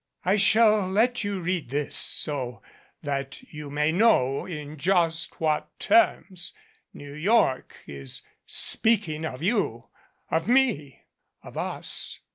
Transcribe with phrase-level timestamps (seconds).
[0.25, 2.63] "I shall let you read this so
[3.03, 6.53] that you may know in just what terms
[6.91, 9.89] New York is speaking of you
[10.31, 11.03] of me
[11.43, 12.19] of us."